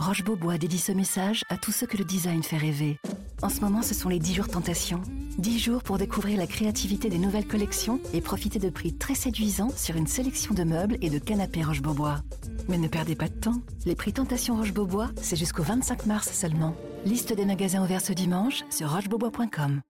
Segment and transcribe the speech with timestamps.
[0.00, 2.98] Roche Beaubois dédie ce message à tous ceux que le design fait rêver.
[3.42, 5.02] En ce moment, ce sont les 10 jours tentation.
[5.36, 9.68] 10 jours pour découvrir la créativité des nouvelles collections et profiter de prix très séduisants
[9.76, 12.22] sur une sélection de meubles et de canapés Roche Beaubois.
[12.70, 13.60] Mais ne perdez pas de temps.
[13.84, 16.74] Les prix Tentation Roche Beaubois, c'est jusqu'au 25 mars seulement.
[17.04, 19.82] Liste des magasins ouverts ce dimanche sur rochebeaubois.com.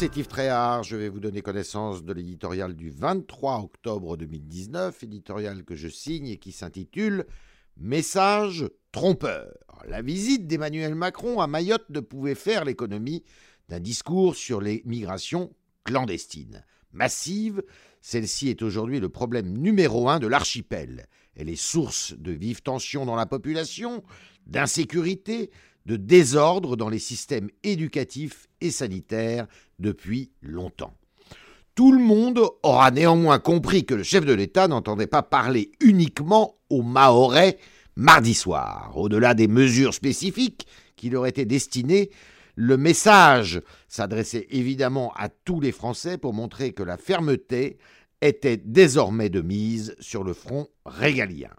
[0.00, 0.82] c'est Yves Tréhard.
[0.82, 6.28] Je vais vous donner connaissance de l'éditorial du 23 octobre 2019, éditorial que je signe
[6.28, 7.26] et qui s'intitule
[7.76, 9.52] Message trompeur.
[9.86, 13.24] La visite d'Emmanuel Macron à Mayotte ne pouvait faire l'économie
[13.68, 15.52] d'un discours sur les migrations
[15.84, 16.64] clandestines.
[16.94, 17.62] Massive,
[18.00, 21.08] celle-ci est aujourd'hui le problème numéro un de l'archipel.
[21.36, 24.02] Elle est source de vives tensions dans la population,
[24.46, 25.50] d'insécurité,
[25.86, 29.46] de désordre dans les systèmes éducatifs et sanitaires
[29.78, 30.94] depuis longtemps.
[31.74, 36.56] Tout le monde aura néanmoins compris que le chef de l'État n'entendait pas parler uniquement
[36.68, 37.58] aux Mahorais
[37.96, 38.92] mardi soir.
[38.96, 42.10] Au-delà des mesures spécifiques qui leur étaient destinées,
[42.54, 47.78] le message s'adressait évidemment à tous les Français pour montrer que la fermeté
[48.20, 51.50] était désormais de mise sur le front régalien.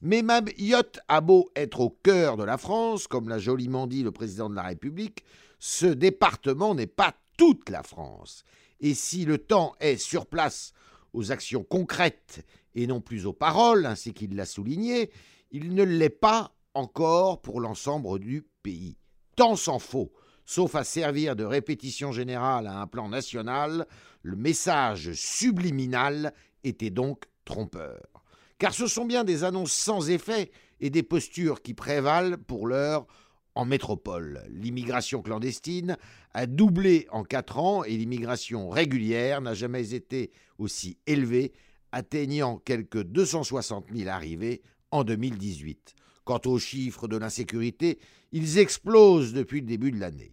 [0.00, 4.12] Mais Mayotte a beau être au cœur de la France, comme l'a joliment dit le
[4.12, 5.24] président de la République,
[5.58, 8.44] ce département n'est pas toute la France.
[8.80, 10.72] Et si le temps est sur place
[11.12, 12.44] aux actions concrètes
[12.74, 15.10] et non plus aux paroles, ainsi qu'il l'a souligné,
[15.50, 18.98] il ne l'est pas encore pour l'ensemble du pays.
[19.34, 20.12] Tant s'en faut,
[20.44, 23.86] sauf à servir de répétition générale à un plan national,
[24.22, 28.15] le message subliminal était donc trompeur.
[28.58, 33.06] Car ce sont bien des annonces sans effet et des postures qui prévalent pour l'heure
[33.54, 34.42] en métropole.
[34.50, 35.96] L'immigration clandestine
[36.32, 41.52] a doublé en quatre ans et l'immigration régulière n'a jamais été aussi élevée,
[41.92, 45.94] atteignant quelques 260 000 arrivées en 2018.
[46.24, 47.98] Quant aux chiffres de l'insécurité,
[48.32, 50.32] ils explosent depuis le début de l'année.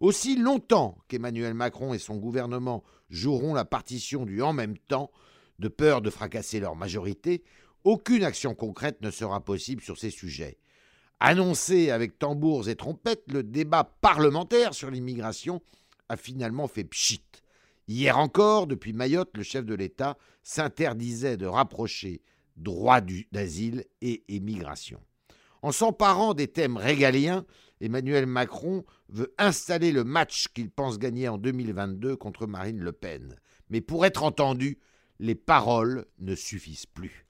[0.00, 5.10] Aussi longtemps qu'Emmanuel Macron et son gouvernement joueront la partition du en même temps,
[5.60, 7.44] de peur de fracasser leur majorité,
[7.84, 10.58] aucune action concrète ne sera possible sur ces sujets.
[11.20, 15.60] Annoncé avec tambours et trompettes, le débat parlementaire sur l'immigration
[16.08, 17.22] a finalement fait pchit.
[17.88, 22.22] Hier encore, depuis Mayotte, le chef de l'État s'interdisait de rapprocher
[22.56, 23.00] droit
[23.32, 25.00] d'asile et immigration.
[25.62, 27.44] En s'emparant des thèmes régaliens,
[27.80, 33.36] Emmanuel Macron veut installer le match qu'il pense gagner en 2022 contre Marine Le Pen.
[33.68, 34.78] Mais pour être entendu,
[35.20, 37.26] les paroles ne suffisent plus.